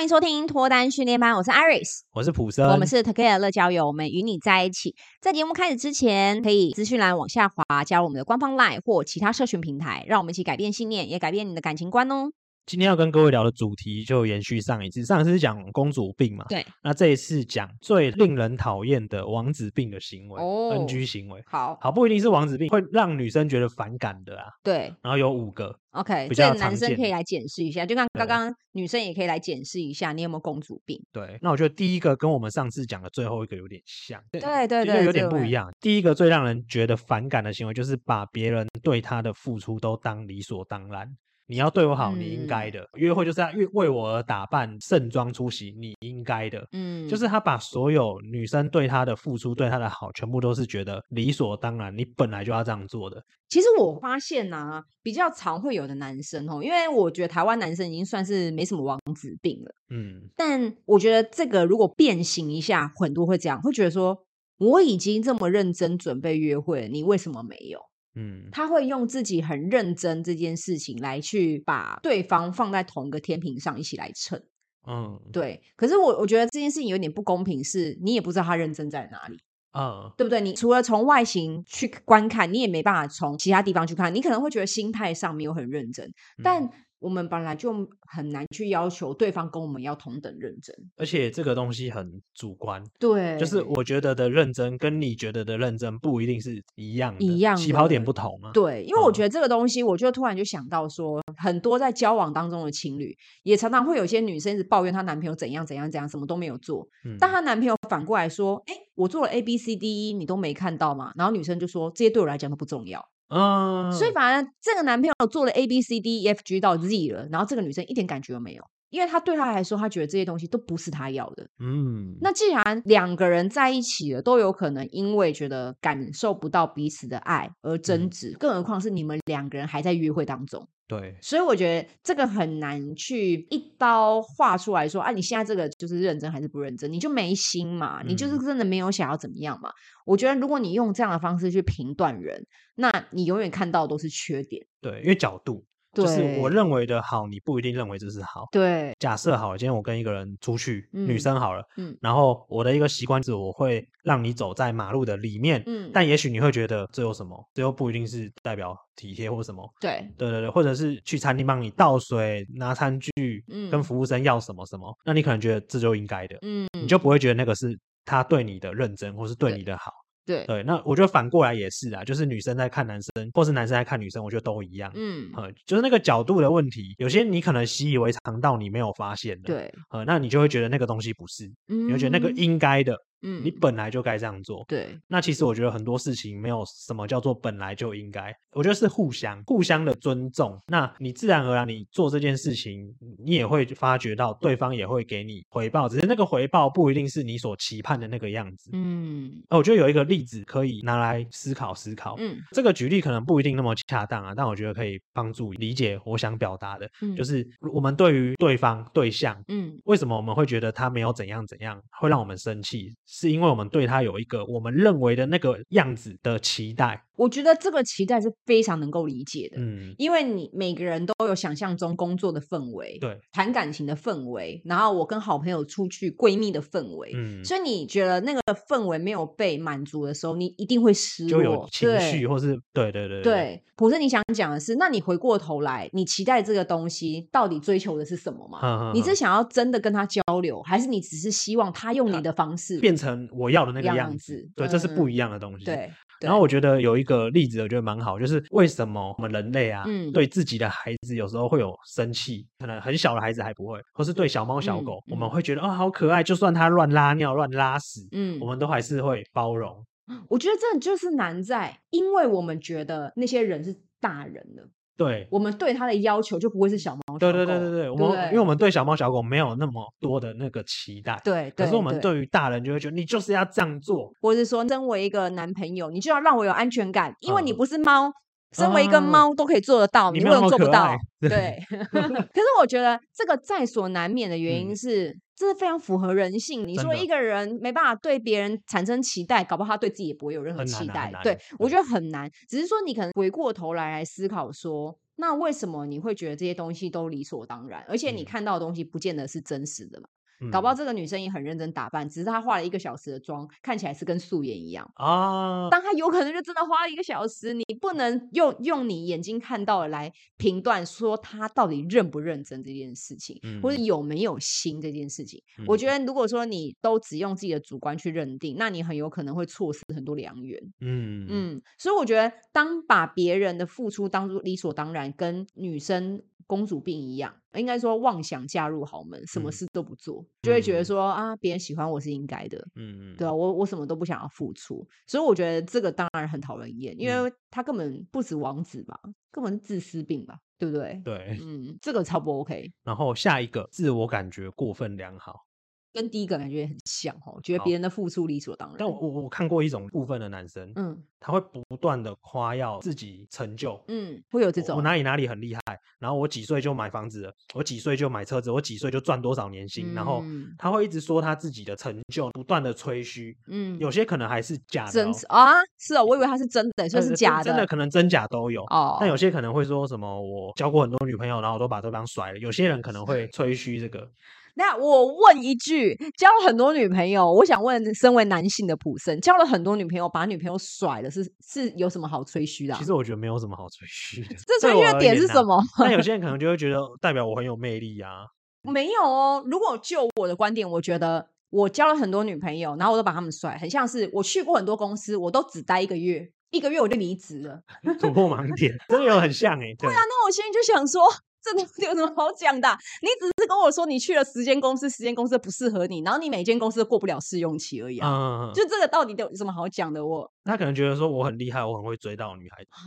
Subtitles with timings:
[0.00, 4.96] 欢迎收听脱单训练班，我是 Iris，我是普森，我们是 Together 乐交友，我们与你在一起。
[5.20, 12.30] 在节目开始之前，可以资讯栏往下滑，加入我们的官方 LINE 或其他社群平台，让我们一起改变信念，也改变你的感情观哦。
[12.70, 30.96] 今天要跟各位聊的主题就延续上一次，上一次是讲公主病嘛，对，那这一次讲最令人讨厌的王子病的行为，哦，NG 行为，好，好，不一定是王子病，会让女生觉得反感的啊，对，然后有五个，OK，比较男生可以来检视一下，就像刚刚女生也可以来检视一下，你有没有公主病？
[31.10, 35.68] 对，那我觉得第一个跟我们上次讲的最后一个有点像，对对对，就有点不一样。
[35.80, 41.16] 第一个最让人觉得反感的行为，就是把别人对他的付出都当理所当然。
[41.50, 42.80] 你要对我好，你应该的。
[42.80, 46.64] 嗯、约会就是要为为我而打扮、盛装出席，你应该的。
[46.70, 53.20] 嗯，就是他把所有女生对他的付出、对他的好，全部都是觉得理所当然，你本来就要这样做的。
[53.48, 59.74] 其实我发现呢、啊，比较常会有的男生哦，因为我觉得台湾男生已经算是没什么王子病了。
[59.92, 64.24] 嗯，但我觉得这个如果变形一下，很多会这样，会觉得说
[64.58, 67.80] 我已经这么认真准备约会，你为什么没有？
[68.14, 74.40] 嗯，他会用自己很认真这件事情来去把对方放在同一个天平上一起来称，
[74.86, 75.62] 嗯，对。
[75.76, 79.38] 可是我我觉得这件事情有点不公平，是你也不知道他认真在哪里，
[79.78, 80.40] 嗯，对不对？
[80.40, 86.68] 你除了从外形去观看，你也没办法从其他地方去看，你可能会觉得心态上没有很认真，但。
[87.00, 92.82] 我们本来就很难去要求对方跟我们要同等认真，而且这个东西很主观。
[92.98, 98.52] 对，就是我觉得的认真跟你觉得的认真不一定是一样的，一样起跑点不同嘛。
[98.52, 106.86] 对，因为我觉得这个东西，我就突然就想到说，嗯、很多在交往当中的情侣，也常常会有些女生一直抱怨她男朋友怎样怎样怎样，什么都没有做。
[107.04, 121.48] 嗯、但她男朋友反过来说：“哎，我做了 A B C D E，你都没看到嘛？”然后女生就说：“这些对我来讲都不重要。”嗯，所以反而这个男朋友做了 A B C D E F G 到 Z 了，然后这个女生一点感觉都没有，因为他对他来说，他觉得这些东西都不是他要的。
[121.58, 130.68] 嗯，那既然两个人在一起了，都有可能因为觉得感受不到彼此的爱而争执，嗯、更何况是你们两个人还在约会当中。
[130.88, 136.92] 对，所以我觉得这个很难去一刀划出来说，啊，你现在这个就是认真还是不认真？
[136.92, 138.02] 你就没心嘛？
[138.04, 139.68] 你就是真的没有想要怎么样嘛？
[139.68, 144.66] 嗯、我觉得如果你用这样的方式去评断人，那你永远看到的都是缺点。
[144.80, 145.64] 对，因为角度。
[145.92, 148.46] 就是我认为的好，你不一定认为这是好。
[148.52, 157.36] 对，假设好，今天我跟一个人出去，嗯、女生好了，嗯，然后我的一个习惯是，我会让你走在马路的里面，嗯，但也许你会觉得这有什么？
[157.54, 159.68] 这又不一定是代表体贴或什么。
[159.80, 169.92] 对，对对对，或者是去餐厅帮你倒水、拿餐具，嗯，跟服务生要什么什么，那你可能觉得这就应该的，嗯，你就不会觉得那个是他对你的认真，或是对你的好。
[170.30, 174.90] 对对，那我觉得反过来也是啊，就是女生在看男生，或是男生在看女生，我觉得都一样。
[174.94, 175.28] 嗯，
[175.66, 179.48] 就是那个角度的问题，有些你可能习以为常到你没有发现的。
[179.48, 182.96] 对，呃，那你就会觉得那个东西不是，嗯，你会觉得那个应该的。
[183.22, 184.64] 嗯，你本来就该这样做。
[184.68, 190.58] 对，那其实我觉得很多事情没有什么叫做本来就应该，我觉得是互相互相的尊重。
[190.68, 198.70] 那你自然而然你做这件事情，你也会发觉到对方也会给你回报，只是那个回报不一定是你所期盼的那个样子。
[198.72, 202.16] 嗯，我觉得有一个例子可以拿来思考思考。
[202.18, 206.88] 嗯，这个举例可能不一定那么恰当啊，但我觉得可以帮助理解我想表达的。
[207.02, 212.92] 嗯，就是我们对于对方对象，嗯，为什么我们会觉得他没有怎样怎样，会让我们生气？
[213.12, 217.04] 是因为我们对他有一个我们认为的那个样子的期待。
[217.20, 233.62] 我觉得这个期待是非常能够理解的，嗯，因为你每个人都有想象中工作的氛围，对，谈感情的氛围，然后我跟好朋友出去闺蜜的氛围，嗯，所以你觉得那个氛围没有被满足的时候，你一定会失落，就有情绪，或是对对对对。
[233.76, 238.58] 普森，你想讲的是，那你回过头来，你期待这个东西到底追求的是什么吗？
[238.60, 244.48] 呵呵呵，你是想要真的跟他交流，还是你只是希望他用你的方式变成我要的那个样子？
[244.56, 245.66] 对，嗯、这是不一样的东西。
[245.66, 245.90] 对。
[246.20, 259.84] 然后我觉得有一个例子，我觉得蛮好，就是为什么我们人类啊，嗯、对自己的孩子有时候会有生气，可能很小的孩子还不会，或是对小猫小狗，嗯、我们会觉得、啊、哦好可爱，就算它乱拉尿、乱拉屎，嗯，我们都还是会包容。
[260.28, 264.68] 我觉得这就是难在，因为我们觉得那些人是大人了。
[265.00, 267.18] 对，我们对它的要求就不会是小猫小狗。
[267.20, 271.18] 对对对对对，我们因为我们对小猫小狗没有那么多的那个期待。
[271.24, 278.12] 对，可是我们对于大人就会觉得你就是要这样做，或者是说，身为一个男朋友，你就要让我有安全感，因为你不是猫，
[278.52, 280.96] 身为一个猫都可以做得到，你为什么做不到？
[281.20, 281.58] 对。
[281.70, 285.18] 可是我觉得这个在所难免的原因是。
[285.40, 286.68] 这是非常符合人性。
[286.68, 291.10] 你说一个人没办法对别人产生期待，搞不好他对自己也不会有任何期待。
[291.22, 292.30] 对，我觉得很难。
[292.46, 297.82] 只是说你可能回过头来来思考说，那为什么你会觉得这些东西都理所当然？
[297.88, 300.08] 而且你看到的东西不见得是真实的嘛？
[300.50, 305.68] 搞不好这个女生也很认真打扮，只是她化了一个小时的妆，看起来是跟素颜一样啊。
[305.70, 315.42] 但她有可能就真的花了一个小时，你不能用用你眼睛看到的来评断说她到底认不认真这件事情，嗯、或者有没有心这件事情。
[315.58, 320.60] 嗯、我觉得如果说你都只用自己的主观去认定，那你很有可能会错失很多良缘。
[320.80, 326.22] 嗯嗯，所以我觉得当把别人的付出当做理所当然，跟女生。
[326.46, 338.98] 公主病一样，应该说妄想嫁入豪门，什么事都不做，嗯、就会觉得说啊，别人喜欢我是应该的，嗯嗯，对啊，我我什么都不想要付出，所以我觉得这个当然很讨人厌，因为他根本不止王子吧，
[339.30, 341.00] 根本是自私病吧，对不对？
[341.04, 342.72] 对，嗯，这个超不 OK。
[342.82, 345.46] 然后下一个，自我感觉过分良好。
[345.92, 348.76] 跟第一个感觉很像哦，觉得别人的付出理所当然。
[348.78, 355.60] 但我我看过一种部分的男生，嗯，他会不断的夸耀自己成就，嗯，会有这种我，我哪里哪里很厉害，
[355.98, 360.22] 然后我几岁就买房子了，我几岁就买车子，我几岁就赚多少年薪，嗯、然后
[360.56, 368.96] 他会一直说他自己的成就，不断的吹嘘，嗯，有些可能还是假的、喔，真啊，是哦，我以为他是真的，说是假的，真的可能真假都有哦。
[369.00, 374.08] 但有些可能会说什么我交过很多女朋友，然后我都把对方甩了，有些人可能会吹嘘这个。
[374.54, 382.74] 那我问一句，交了很多女朋友，我想问，身为男性的普森，交了很多女朋友，把女朋友甩了，是是有什么好吹嘘的？
[382.74, 384.34] 其实我觉得没有什么好吹嘘的。
[384.46, 385.62] 这吹嘘的点是什么？
[385.78, 388.26] 那有些人可能就会觉得代表我很有魅力啊。
[388.62, 397.60] 没有哦，如果就我的观点，我觉得我交了很多女朋友，然后我都把他们甩，很像是我去过很多公司，我都只待一个月，一个月我就离职了，
[397.98, 399.74] 突破盲点，真的有很像哎、欸。
[399.74, 401.02] 对，对啊，那我现在就想说。
[401.42, 402.68] 这有什么好讲的？
[403.02, 408.50] 你只是跟我说你去了十间公司，十间公司不适合你，然后你每间公司都过不了试用期而已啊！
[408.50, 410.04] 嗯、就这个到底有什么好讲的？
[410.04, 412.80] 我他可能觉得说我很厉害，我很会追到女孩子啊。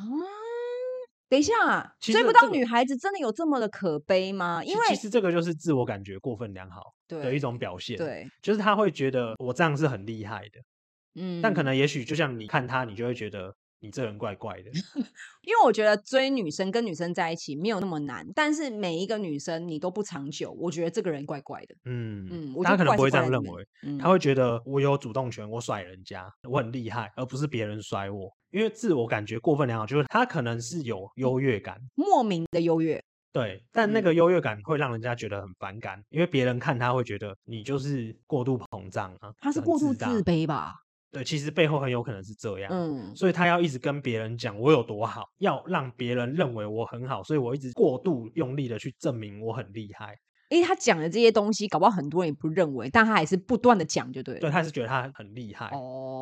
[1.29, 4.63] 等一下，追不到女孩子真的有这么的可悲吗？
[4.63, 7.97] 因为其实这个就是自我感觉过分良好的一种表现。
[7.97, 10.59] 对，就是他会觉得我这样是很厉害的。
[11.15, 13.55] 嗯，但可能也许就像你看他，你就会觉得。
[13.83, 14.71] 你这人怪怪的，
[15.43, 21.75] 因为我觉得追女生跟女生在一起没有那么难，但是每一个女生你都不长久，我觉得这个人怪怪的。
[21.83, 28.31] 嗯嗯，他可能不会这样认为，嗯、他会觉得我有主动权，我甩人家，我很厉害，而不是别人甩我。
[28.51, 33.03] 因为自我感觉过分良好，就是他可能是有优越感，莫名的优越。
[33.33, 40.75] 对，但那个优越感会让人家觉得很反感，因为别人看他会觉得你就是过度膨胀啊，他是过度自卑吧。
[41.13, 50.17] 对，其实背后很有可能是这样，嗯，所以他要一直跟别人讲我有多好，要让别人认为我很好，所以我一直过度用力的去证明我很厉害。
[50.49, 54.39] 因为他讲的这些东西，搞不好很多人也不认为，但他还是不断的讲，就对了。
[54.39, 56.21] 对，他是觉得他很厉害，哦，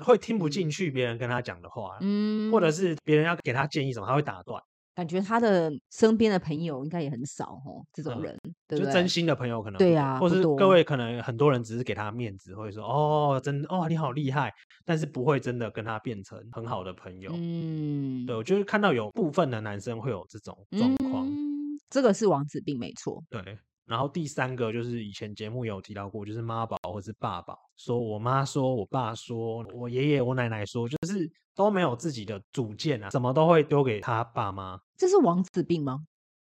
[0.00, 4.62] 会听不进去别人跟他讲的话，嗯，或者是别人要给他建议什么，他会打断。
[4.94, 14.52] 感觉他的身边的朋友应该也很少哦，这种人，嗯、对对，就真心的朋友可能对呀，或是各位可能很多人只是给他面子，会说哦，真哦你好厉害，
[14.84, 17.32] 但是不会真的跟他变成很好的朋友。
[17.34, 23.22] 嗯，对，我就是看到有部分的男生会有这种状况，嗯，这个是王子病没错。
[23.28, 31.30] 对，然后第三个就是以前节目有提到过，就是妈宝或是爸宝，说我妈说我爸说我爷爷我奶奶说，就是。
[31.56, 34.80] 都没有自己的主见啊，什么都会丢给他爸妈。
[34.96, 36.00] 这是王子病吗？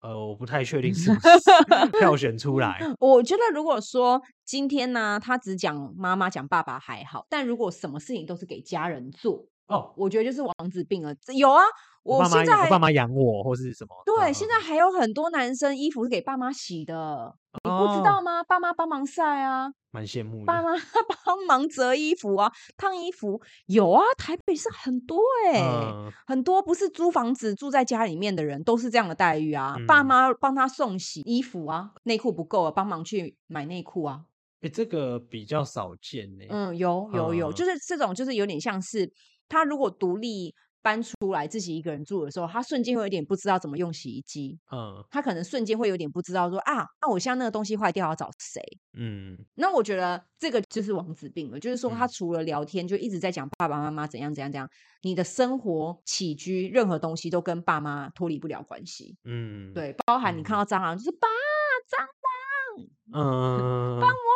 [0.01, 1.29] 呃，我不太确定是不是
[1.97, 2.77] 票选出来。
[2.99, 11.15] 我觉得如果说今天呢、啊，他只讲妈妈讲爸爸还好，但如果什么事情都是给家人做，哦，我觉得就是王子病了。
[11.35, 11.63] 有啊。
[12.01, 13.93] 我现在我爸妈养我，或是什么？
[14.05, 18.41] 对，嗯、现在还有很多男生衣服是给爸妈洗的，哦、你不知道吗？
[18.41, 20.45] 爸妈帮忙晒啊，蛮羡慕的。
[20.45, 20.69] 爸妈
[21.25, 25.61] 帮忙折衣服啊，烫衣服有啊，台北是很多哎、
[26.25, 29.75] 很多不是租房子住在家里面的人都是这样的待遇啊。
[29.77, 34.21] 嗯、爸妈帮他送洗衣服啊，内裤不够啊，帮忙去买内裤啊。
[34.61, 36.47] 哎、欸，这个比较少见呢、欸。
[36.49, 39.11] 嗯，有有有，嗯、就是这种，就是有点像是
[39.49, 40.55] 他如果独立。
[40.81, 44.57] 搬出来自己一个人住的时候，他瞬间会有点不知道怎么用洗衣机。
[44.71, 48.61] 嗯，他可能瞬间会有点不知道说啊，那、啊、我现在那个东西坏掉要找谁？
[48.97, 54.69] 嗯，那我觉得这个就是王子病了，就是说他除了聊天就一直在讲爸爸妈妈怎样怎样怎样，
[55.01, 59.17] 你的生活起居任何东西都跟爸妈脱离不了关系。
[59.25, 61.27] 嗯，对，包含你看到蟑螂就是爸
[61.89, 64.28] 蟑螂，嗯，帮我打。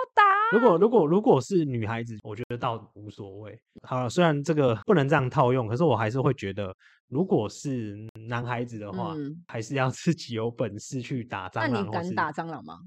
[0.53, 3.59] 如果如果如果是女孩子，我觉得倒无所谓。
[3.81, 6.73] 好了，虽然这个不能这样套用，可是我还是会觉得，
[7.09, 11.71] 如果是男孩子的话，嗯、还是要 自己有本事去打蟑螂。
[11.71, 12.77] 那你敢打蟑螂吗？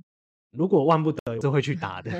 [0.52, 2.10] 如果万不得已，是会去打的。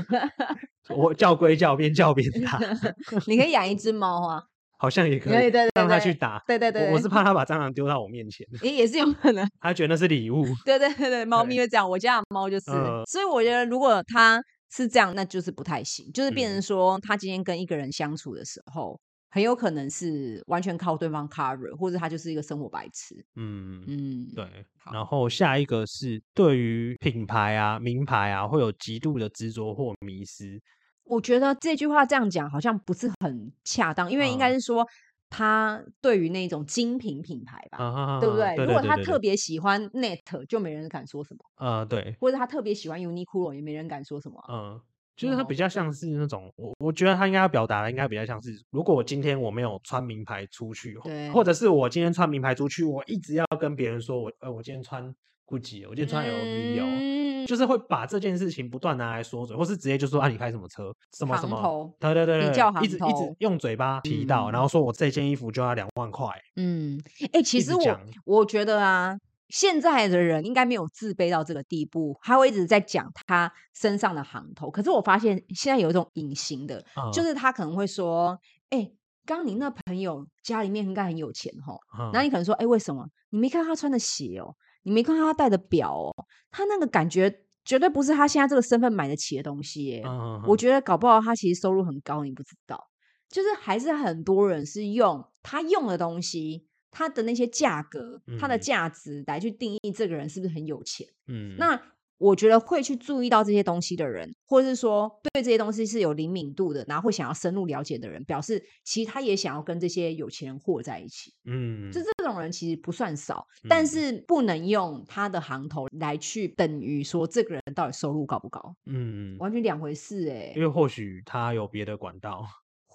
[0.95, 2.59] 我叫归叫，边叫边打。
[3.27, 4.43] 你可以养一只猫啊。
[4.79, 6.39] 好像也可以对对让它去打。
[6.47, 9.49] 对对对，我是怕它把蟑螂丢到我面前，也也是有可能。
[9.59, 10.45] 他觉得那是礼物。
[10.67, 12.67] 对对对对，猫咪会这样，我家的猫就是。
[13.07, 14.39] 所以我觉得，如果他
[14.71, 19.01] 是这样，那就是不太行，就是变成说，他今天跟一个人相处的时候。
[19.29, 23.15] 很有可能是完全靠对方 cover，或者他就是一个生活白痴。
[23.35, 24.65] 嗯嗯，对。
[24.91, 30.63] 然后下一个是对于品牌啊、名牌啊，会有极度的执着或迷失。
[31.03, 34.87] 我觉得这句话这样讲好像不是很恰当，因为应该是说
[35.29, 41.41] 他对于那种精品品牌吧，嗯、对不对，如果他特别喜欢 Net，就没人敢说什么。
[41.57, 42.17] 啊，对。
[42.21, 44.43] 或者他特别喜欢 Uniqlo，也没人敢说什么。
[44.49, 44.81] 嗯。
[45.17, 50.95] 就是他比较像是那种，我我觉得他应该要表达的，应该比较像是，如果我今天我没有穿名牌出去，
[51.33, 55.15] 或者是我今天穿名牌出去，我一直要跟别人说我，呃，我今天穿
[55.47, 67.01] Gucci，我今天穿 LV 哦，嗯、就是会把这件事情不断拿来说嘴，或是直接就说啊，你开什么车，什么什么，对对对对，一直一直用嘴巴提到，嗯、然后说我这件衣服就要两万块，嗯，
[67.33, 69.17] 哎、欸，其实我我觉得啊。
[69.49, 74.69] 现在的人应该没有自卑到这个地步，他会一直在讲他身上的行头。
[74.69, 78.37] 可是我发现现在有一种隐形的，嗯、就是他可能会说
[78.71, 78.93] ：“哎、欸，
[79.25, 81.79] 刚刚你那朋友家里面应该很有钱哈。
[81.97, 83.09] 嗯”然后你可能说：“哎、欸，为什么？
[83.31, 84.53] 你没看他穿的鞋哦，
[84.87, 86.15] 你没看他戴的表哦，
[86.51, 90.03] 他那个感觉绝对不是他现在这个身份买得起的东西耶。
[90.07, 92.89] 嗯”我觉得搞不好他其实收入很高，你不知道。
[93.29, 96.69] 就是还是很多人是用他用的东西。
[96.99, 101.07] 他的那些价格，他的价值来去定义这个人是不是很有钱？
[101.27, 101.79] 嗯，那
[102.19, 111.33] 我觉得会去注意到这些东西的人，或者是说对这些东西是有灵敏度的，然后会想要深入了解的人，表示其实他也想要跟这些有钱人混在一起。
[111.45, 118.75] 嗯，就这种人其实不算少，但是不能用他的行头来去等于说这个人到底收入高不高？
[118.87, 120.53] 嗯，完全两回事哎、欸。
[120.57, 122.47] 因为或许他有别的管道。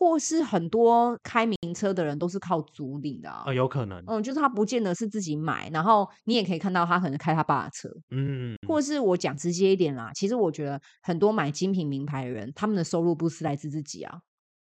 [0.01, 14.17] 或是很多开名车的人都是靠租赁的啊，呃，有可能，嗯，就是他不见得是自己买，然后你也可以看到他可能开他爸的车，嗯，或是我讲直接一点啦，其实我觉得很多买精品名牌的人，他们的收入不是来自自己啊。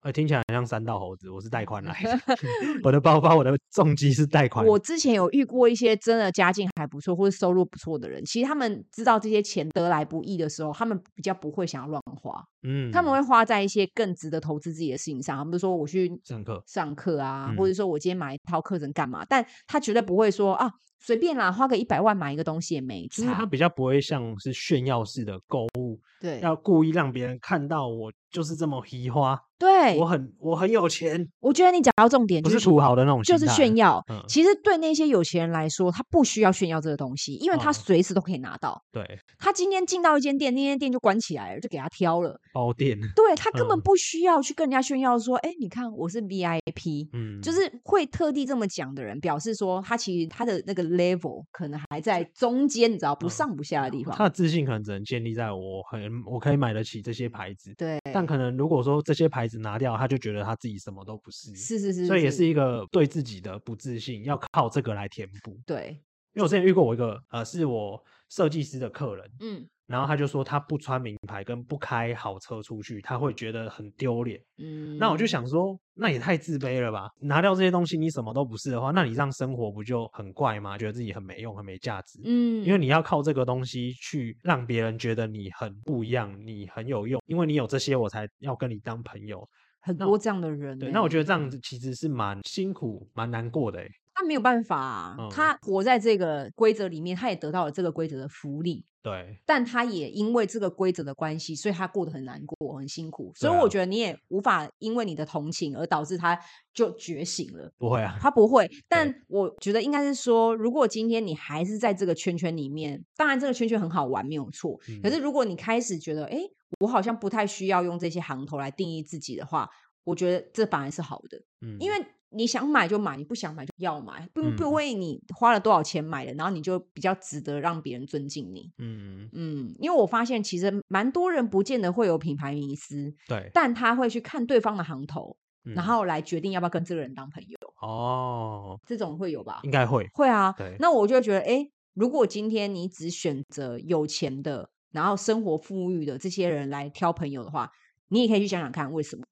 [0.01, 1.29] 呃，听起来很像三道猴子。
[1.29, 2.17] 我是贷款来的
[2.83, 4.65] 我的包包，我的重机是贷款。
[4.65, 15.37] 我之前有遇过一些真的家境还不错或者收入不错的人，其实他们知道这些钱得来不易的时候，他们比较不会想要乱花，嗯，他们会花在一些更值得投资自己的事情上。
[15.37, 19.25] 他们说我去上课上课啊，或者说我今天买一套课程干嘛？
[19.27, 23.21] 但他绝对不会说啊，随便啦，花个一百万买一个东西也没差。
[23.21, 29.39] 就是他比较不会像是炫耀式的购物，对，要故意让别人看到我就是这么皮花。
[29.57, 31.27] 对，我很我很有钱。
[31.41, 34.01] 我觉得你讲到重点，不是土豪的那种，就是炫耀。
[34.09, 38.81] 嗯、其实对那些有钱人来说，他不需要炫耀这个东西，因为他随时都可以拿到。
[38.93, 42.97] 嗯、对，他今天进到一间店，那间店就关起来了，就给他挑了包店。
[43.13, 47.09] 对，他根本不需要去跟人家炫耀说，哎、嗯，你看我是 VIP。
[47.11, 54.15] 嗯，就是会特地这么讲的人，表示说他其实他的那个 level 可能还在中间，你知道不上不下的地方。
[54.15, 57.73] 嗯、他的自信可能只能建立在我很我可以买得起这些牌子。
[57.75, 65.59] 对，但可能如果说这些牌子拿掉，他就觉得他自己什么都不是，是是是，所以也是一个对自己的不自信，要靠这个来填补。
[65.65, 66.01] 对，
[66.33, 69.67] 因为我之前遇过我一个呃，是我设计师的客人，嗯。
[69.87, 74.39] 然后他就说他不穿名牌跟不开好车出去，他会觉得很丢脸。
[74.59, 77.09] 嗯，那我就想说，那也太自卑了吧？
[77.19, 80.77] 拿掉这些东西，你什么都不是的话，那你这样生活不就很怪吗？
[80.77, 82.21] 觉得自己很没用、很没价值。
[82.23, 89.43] 嗯，因为你要靠这个东西去让别人觉得你很不一样，你很有用，因为你有这些，我才要跟你当朋友。
[89.81, 93.83] 很多这样的人，对，那我觉得这样子其实是蛮辛苦、蛮难过的。
[94.19, 98.85] 他没有办法啊，嗯、他活在这个规则里面，他也得到了这个规则的福利。
[99.01, 103.31] 对，但他也因为这个规则的关系，所以他过得很难过，很辛苦。
[103.33, 106.37] 所以我觉得你也无法因为你的同情而导致他
[106.73, 107.71] 就觉醒了。
[107.77, 108.69] 不会啊，他不会。
[108.89, 114.77] 但我觉得应该是说，如果今天你还是在这个圈圈里面，当然这个圈圈很好玩，没有错。
[114.89, 116.37] 嗯、可是如果你开始觉得，哎，
[116.81, 119.69] 我好像不太需要用这些行头来定义自己的话，
[120.03, 121.41] 我觉得这反而是好的。
[121.61, 122.05] 嗯，因为。
[122.31, 128.71] 你想买就买，你不想买就要买，不不为你花了多少钱买的，然后你就比较值得让别人尊敬你。
[128.77, 137.57] 嗯嗯，因为我发现其实蛮多人不见得会有品牌迷思，对，但他会去看对方的行头，然后来决定要不要跟这个人当朋友。
[137.81, 139.61] 哦，这种会有吧？
[139.63, 140.53] 应该会，会啊。
[140.57, 147.71] 对，那我就觉得，哎，如果今天你只选择有钱的，然后生活富裕的这些人来挑朋友的话，
[148.09, 149.23] 你也可以去想想看为什么。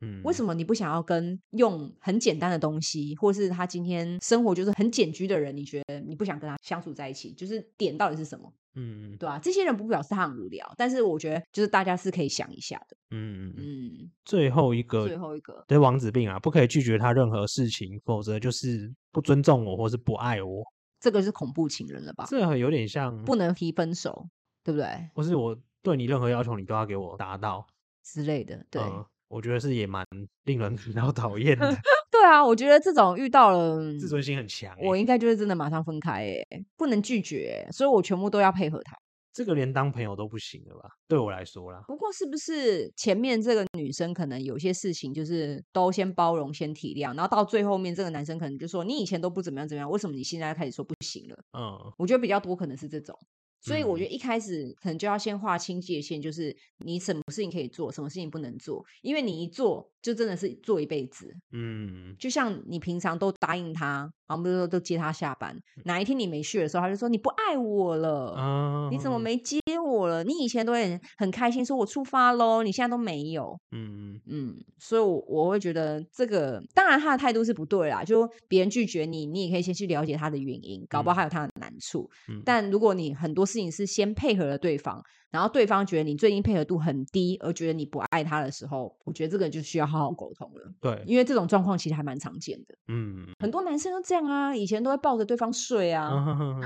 [0.00, 7.32] 嗯，为什么你不想要跟用很简单的东西，或是他今天生活就是很简居的人，你觉得你不想跟他相处在一起？
[7.32, 8.52] 就是点到底是什么？
[8.74, 12.96] 嗯，对啊，这些人不表示他很无聊，但是我觉得就是大家是可以想一下的。
[13.10, 20.62] 嗯嗯，最后一个，最后一个，对王子病啊，不可以拒绝他任何事情，否则就是不尊重我，或是不爱我。
[21.00, 22.26] 这个是恐怖情人了吧？
[22.28, 24.28] 这有点像不能提分手，
[24.62, 25.08] 对不对？
[25.14, 27.66] 或是我对你任何要求，你都要给我达到
[28.04, 28.64] 之类的。
[28.70, 30.04] 对、呃，我觉得是也蛮
[30.44, 31.68] 令人 比较讨厌的。
[32.10, 38.96] 对啊，我觉得这种遇到了自尊心很强，我应该就是真的马上分开，哎，不能拒绝，所以我全部都要配合他。
[39.32, 40.88] 这个连当朋友都不行了吧？
[41.06, 41.80] 对我来说啦。
[41.86, 53.16] 不过是不是前面这个女生可能有些事情就是都先包容、先体谅，然后到最后面这个男生可能就说：“你以前都不怎么样怎么样，为什么你现在开始说不行了？”嗯，我觉得比较多可能是这种。
[53.60, 61.36] 所以我觉得一开始可能就要先划清界限，就是你什么事情可以做，什么事情不能做，因为你一做就真的是做一辈子。
[61.52, 70.22] 嗯，就像你平常都答应他，然后不是说都接他下班，哪一天你没去的时候，他就说你不爱我了，嗯，你怎么没接我了？
[70.22, 73.58] 你以前都很很开心，说我出发喽，你现在都没有。
[73.72, 82.08] 嗯嗯，所以我我会觉得这个，当然他的态度是不对啦，就别人拒绝你，你也可以先去了解他的原因，搞不好还有他的难处。
[82.28, 83.48] 嗯，但如果你很多。
[83.48, 90.72] 事情是先配合了对方，然后对方觉得你最近配合度很低，而觉得你不爱他的时候，我觉得这个就需要好好沟通了。
[90.80, 92.74] 对，因为这种状况其实还蛮常见的。
[92.88, 96.10] 嗯，很多男生都这样啊，以前都会抱着对方睡啊，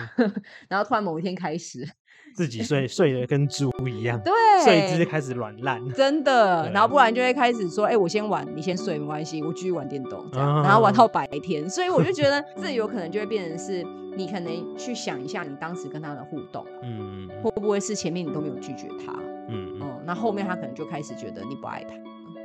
[0.69, 1.89] 然后突然某一天开始。
[2.35, 4.33] 自己睡睡得跟猪一样，对，
[4.65, 6.71] 睡姿开始软烂，真的。
[6.73, 11.69] 然后不然就会开始说，哎、欸，我先玩，你先睡，没关系，我继续玩电动，这样，然后玩到白天。
[11.69, 13.85] 所以我就觉得，这有可能就会变成是，
[14.17, 19.13] 你可能去想一下，你当时跟他的互动，嗯，会不会是前面你都没有拒绝他，
[19.49, 21.95] 嗯嗯，那后面他可能就开始觉得你不爱他，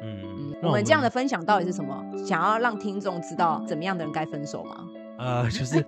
[0.01, 0.53] 嗯嗯。
[0.63, 2.03] 我们这样的分享到底是什么？
[2.25, 4.85] 想要让听众知道怎么样的人该分手吗？
[5.17, 5.83] 呃，就是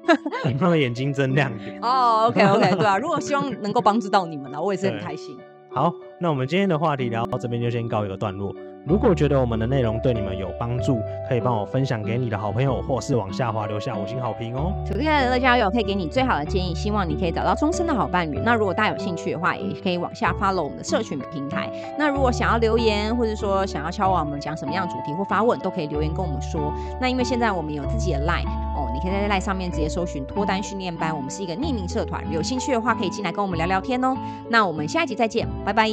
[0.45, 2.23] 你们的眼睛睁亮一点哦。
[2.23, 5.37] oh, OK OK，对啊，如果希望能够帮助到你们呢，我也是很开心。
[5.71, 8.53] 好，那我们今天的话题聊到这边就先告一个段落。
[8.87, 14.73] 如果觉得我们的内容对你们有帮助，可以帮我分享给你的好朋友，或是往下滑留下五星好评哦。
[14.87, 18.39] 土 K 的乐交友可以给你最好的建议，希望你可以找到终身的好伴侣。
[18.39, 21.69] 那如果大家有兴趣的话，也可以往下 follow 我们的社群平台。
[21.99, 26.73] 那如果想要留言，或者说想要敲碗我们讲什么样的主题或发问，都可以留言跟我们说。
[26.99, 28.47] 那因为现在我们有自己的 line
[28.93, 34.15] 你可以在 line 上面直接搜寻脱单训练班，我们是一个匿名社团，有兴趣的话可以进来跟我们聊聊天哦。
[34.49, 35.87] 那我们下一集再见，拜拜。